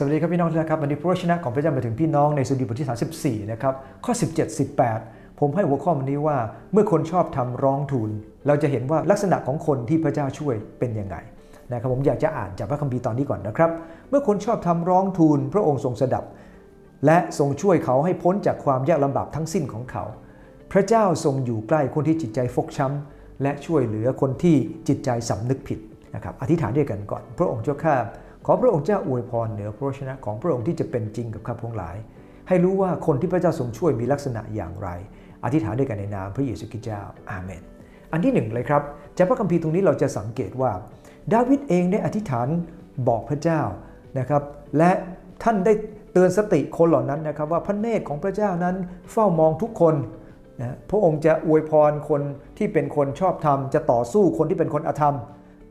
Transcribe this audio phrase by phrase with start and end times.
[0.00, 6.36] สวัสดีครับพี่น้องทุกท่านครับวันนี้พระวจนะของพระเจ้ามาถึงพี่น้องในสุดีบทที่ 34 นะครับ ข้อ 17 18 ผมให้หัวข้อวันนี้ว่า
[6.72, 8.10] เมื่อคนชอบทำร้องทูล
[8.46, 11.16] เราจะเห็นว่าลักษณะของคนที่พระเจ้าช่วยเป็นยังไง
[11.72, 13.70] นะครับผมอยากจะอ่านจากพระคัมภีร์ตอนนี้ก่อนนะครับ
[14.10, 16.24] เมื่อคนชอบทำร้องทูล พระองค์ทรงสดับ
[17.06, 20.04] และทรงช่วยเขาให้พ้นจากความยากลำบากทั้งสิ้นของเขา
[20.72, 24.56] พระเจ้าทรงอยู่ใกล้คนที่จิตใจฟกช้ำและช่วยเหลือคนที่
[24.88, 25.78] จิตใจสำนึกผิด
[26.14, 27.96] นะครับอธิษฐานด้วยกันก่อน พระองค์เจ้าข้า
[28.46, 31.96] ขอพระองค์เจ้าอวยพรเหนือพระชนะของพระองค์ที่จะเป็นจริงกับข้าพงหลาย
[32.48, 34.88] ให้รู้ว่าคนที่พระเจ้าทรงช่วยมีลักษณะอย่างไร
[35.44, 37.62] อธิษฐานด้วยกันในนามพระเยซูคริสต์เจ้าอาเมน
[38.12, 38.82] อันที่หนึ่งเลยครับ
[39.16, 40.72] จากพระคัมภีร์ตรงนี้เราจะสังเกตว่า
[41.32, 42.48] ดาวิดเองได้อธิษฐาน
[43.08, 43.60] บอกพระเจ้า
[44.18, 44.42] นะครับ
[44.78, 44.90] และ
[45.42, 45.72] ท่านได้
[46.12, 48.76] เตือนสติคนเหล่านั้นนะครับ ว่าพระเนตรของพระเจ้านั้น
[49.12, 49.94] เฝ้ามองทุกคน
[50.60, 52.22] นะพระองค์จะอวยพรคน
[52.58, 55.16] ที่เป็นคนชอบธรรม จะต่อสู้คนที่เป็นคนอธรรม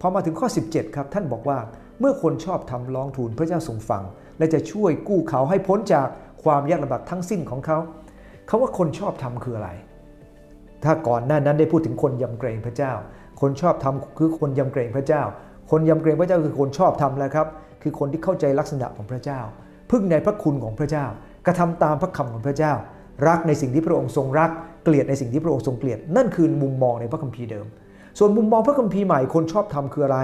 [0.00, 1.58] พอมาถึงข้อ 17 ครับ ท่านบอกว่า
[2.00, 4.02] เมื่อคนชอบทำร้องทูลพระเจ้าทรงฟัง
[4.38, 6.08] และจะช่วยกู้เขาให้พ้นจาก
[6.44, 7.78] ความยากลำบากทั้งสิ้นของเขา
[8.46, 9.70] เขาว่าคนชอบทำคืออะไร
[10.84, 12.92] ถ้าก่อนหน้านั้นได้พูดถึงคนยำเกรงพระเจ้า
[13.40, 15.22] คนชอบทำคือคนยำเกรงพระเจ้า
[15.70, 17.46] คนยำเกรงพระเจ้าคือคนชอบทำแล้วครับ
[17.82, 19.40] คือคนที่เข้าใจลักษณะของพระเจ้า
[19.90, 21.06] พึ่งในพระคุณของพระเจ้า
[21.46, 22.72] กระทำตามพระคำของพระเจ้า
[23.28, 24.50] รักในสิ่งที่พระองค์ทรงรัก
[24.84, 27.66] เกลียดในสิ่งที่พระองค์ทรงเกลียด นั่นคือมุมมองในพระคัมภีร์เดิม
[28.18, 30.18] ส่วนมุมมองพระคัมภีร์ใหม่คนชอบทำคืออะไร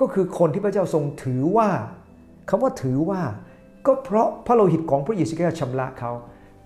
[0.00, 1.68] ก็คือคนที่พระเจ้าทรงถือว่า
[2.50, 3.22] คำว่าถือว่า
[3.86, 6.12] ก็เพราะพระโลหิตของพระเยซูคริสต์ชำระเขา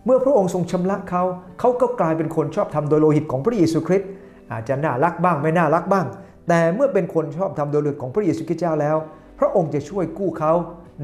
[0.05, 1.23] เมื่อพระองค์ทรงชำระเขา
[1.61, 4.09] เขาก็กลายเป็นคนชอบทำโดยโลหิตของพระเยซูคริสต์
[4.53, 6.07] อาจจะน่ารักบ้างไม่น่ารักบ้าง
[6.49, 8.97] แต่เมื่อเป็นคนชอบทำโดยโลหิตของพระเยซูคริสต์เจ้าแล้ว
[9.39, 10.53] พระองค์จะช่วยกู้เขา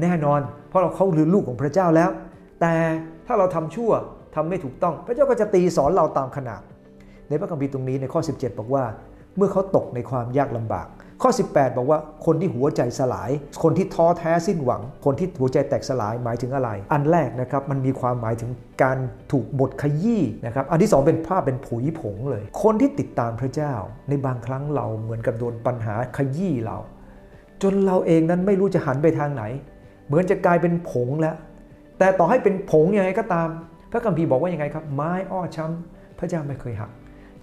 [0.01, 2.09] แน่นอน เพราะเราเขาลือลูกของพระเจ้าแล้ว
[2.61, 2.73] แต่
[3.27, 3.91] ถ้าเราทำชั่ว
[4.35, 6.61] ทำไม่ถูกต้อง พระเจ้าก็จะตีสอนเราตามขนาด
[7.29, 8.83] ในพระคัมภีร์ตรงนี้ในข้อ 17 บอกว่า
[9.37, 10.87] เมื่อเขาตกในความยากลำบาก
[11.21, 13.31] ข้อ 18 บอกว่าคนที่หัวใจสลาย
[13.63, 18.51] คนที่ท้อแท้สิ้นหวัง คนที่หัวใจแตกสลายหมายถึงอะไร อันแรกนะครับมันมีความหมายถึง
[18.83, 18.97] การ
[19.31, 23.73] ถูกบทขยี้นะครับอันที่ 2 เป็นภาพเป็นผุยผงเลย คนที่ติดตามพระเจ้า
[24.09, 26.77] ในบางครั้งเราเหมือนกับโดนปัญหาขยี้เรา
[27.61, 29.43] จนเราเองนั้นไม่รู้จะหันไปทางไหน
[30.07, 31.35] เหมือนจะกลายเป็นผงแล้ว
[31.99, 33.49] แต่ต่อให้เป็นผงยังไงก็ตาม
[33.91, 36.91] พระคัมภีร์บอกว่ายังไงครับ ไม้อ้อช้ำพระเจ้าไม่เคยหัก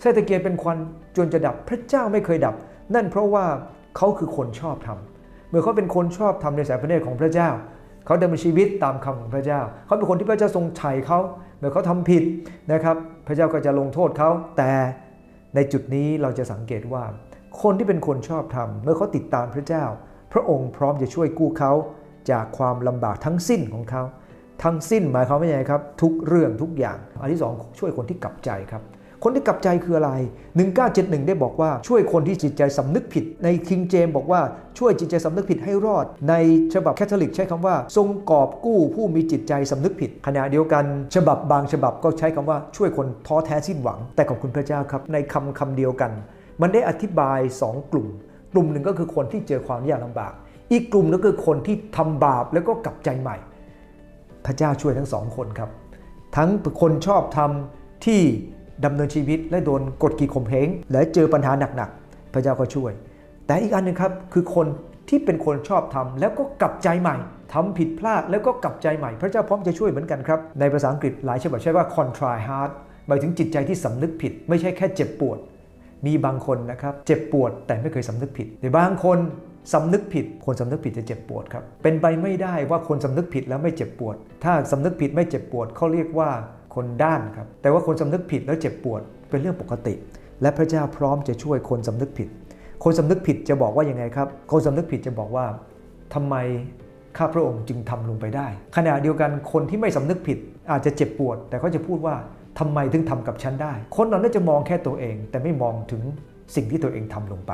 [0.03, 0.79] เศรษฐกิจเป็นควัน
[1.17, 2.55] จนจะดับพระเจ้าไม่เคยดับ
[2.95, 3.47] นั่นเพราะว่า
[3.97, 7.51] เขาคือคนชอบทำเมื่อเขาเป็นคนชอบทำในสายพระเนตรของพระเจ้า
[8.07, 11.19] เขาดำเนินชีวิตตามคำของพระเจ้า เขาเป็นคนที่พระเจ้าทรงไถ่เขา
[11.59, 12.23] เมื่อเขาทำผิด
[12.73, 14.73] นะครับ พระเจ้าก็จะลงโทษเขา แต่
[15.55, 17.05] ในจุดนี้เราจะสังเกตว่า
[17.63, 19.85] คนที่เป็นคนชอบทำเมื่อเขาติดตามพระเจ้า
[20.33, 21.73] พระองค์พร้อมจะช่วยกู้เขา
[22.31, 24.03] จากความลำบากทั้งสิ้นของเขา
[24.65, 28.83] ทั้งสิ้นหมายความว่าอย่างไรครับ ทุกเรื่องทุกอย่าง อันที่สองช่วยคนที่กลับใจครับ
[29.23, 30.13] คนที่กลับใจคืออะไร
[30.71, 34.41] 1971 ได้บอกว่าช่วยคนที่จิตใจสำนึกผิด ในคิงเจมบอกว่า
[34.79, 36.35] ช่วยจิตใจสำนึกผิดให้รอด ใน
[36.75, 40.85] ฉบับแคทอลิกใช้คำว่า ทรงกอบกู้ผู้มีจิตใจสำนึกผิด ขณะเดียวกัน
[41.15, 46.11] ฉบับบางฉบับก็ใช้คำว่าช่วยคนท้อแท้สิ้นหวัง แต่ขอบคุณพระเจ้าครับ ในคำคำเดียวกัน
[46.61, 48.07] มันได้อธิบาย 2 กลุ่ม
[48.53, 50.33] กลุ่มหนึ่งก็คือคนที่เจอความยากลำบาก
[50.73, 53.37] อีกกลุ่มนึงก็คือคนที่ทำบาปแล้วก็กลับใจใหม่
[54.47, 55.71] พระเจ้าช่วยทั้งสองคนครับ
[56.37, 56.49] ทั้ง
[56.81, 58.21] คนชอบทำที่
[58.85, 62.93] ดำเนินชีวิตและโดนกดขี่ข่มเหงและเจอปัญหาหนักๆ พระเจ้าก็ช่วย
[63.47, 64.67] แต่อีกอันหนึ่งครับคือคน
[65.09, 67.17] ที่เป็นคนชอบทำแล้วก็กลับใจใหม่
[67.53, 72.71] ทำผิดพลาดแล้วก็กลับใจใหม่ พระเจ้าพร้อมจะช่วยเหมือนกันครับ ในภาษาอังกฤษหลายฉบับใช้ว่า contrite heart
[73.07, 75.39] หมายถึงจิตใจที่สำนึกผิด ไม่ใช่แค่เจ็บปวด
[76.07, 79.19] มีบางคนนะครับเจ็บปวดแต่ไม่เคยสำนึกผิดแต่บางคน
[79.75, 86.31] สำนึกผิด คนสำนึกผิดจะเจ็บปวดครับ เป็นไปไม่ได้ว่าคนสำนึกผิดแล้วไม่เจ็บปวด ถ้าสำนึกผิดไม่เจ็บปวดเขาเรียกว่า
[86.75, 89.95] คนด้านครับ แต่ว่าคนสำนึกผิดแล้วเจ็บปวดเป็นเรื่องปกติ
[90.43, 92.29] และพระเจ้าพร้อมจะช่วยคนสำนึกผิด
[92.85, 95.45] คนสำนึกผิดจะบอกว่ายังไงครับ คนสำนึกผิดจะบอกว่า
[96.15, 96.35] ทำไม
[97.17, 98.47] ข้าพระองค์จึงทำลงไปได้
[98.77, 100.39] ขณะเดียวกันคนที่ไม่สำนึกผิด
[100.71, 102.15] อาจจะเจ็บปวด แต่เขาจะพูดว่า
[102.59, 106.03] ทำไมถึงทำกับฉันได้ คนเหล่านั้จะมองแค่ตัวเอง แต่ไม่มองถึง
[106.55, 107.53] สิ่งที่ตัวเองทำลงไป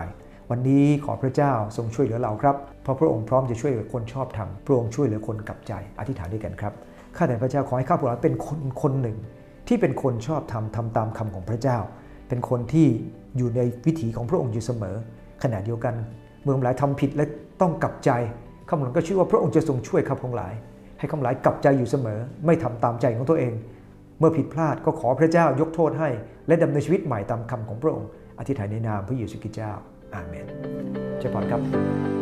[0.51, 6.73] วันนี้ขอพระเจ้าทรงช่วยเหลือเราครับ เพราะพระองค์พร้อมจะช่วยเหลือคนชอบทำพระองค์ช่วยเหลือคนกับใจ อธิษฐานด้วยกันครับ
[7.17, 9.17] ข้าแต่พระเจ้าขอให้ข้าพเจ้าเป็นคนคนหนึ่ง
[9.69, 11.79] ที่เป็นคนชอบทำทำตามคำของพระเจ้า
[12.29, 12.87] เป็นคนที่
[13.37, 14.97] อยู่ในวิถีของพระองค์อยู่เสมอ
[15.43, 15.95] ขณะเดียวกัน
[16.43, 17.25] เมื่อหลายทำผิดและ
[17.61, 18.11] ต้องกลับใจ
[18.69, 20.55] ข้าพเจ้าก็เชื่อว่าพระองค์จะทรงช่วยข้าพเจ้าหลาย
[20.99, 23.53] ให้ข้าพเจ้ากลับใจอยู่เสมอ ไม่ทำตามใจของตัวเอง
[24.19, 26.09] เมื่อผิดพลาดก็ขอพระเจ้ายกโทษให้
[26.47, 28.09] และดำเนินชีวิตใหม่ตามคำของพระองค์
[28.39, 29.73] อธิษฐานในนามพระเยซูคริสต์เจ้า
[30.15, 30.47] อาเมน
[31.19, 32.18] เจ้าพรครับ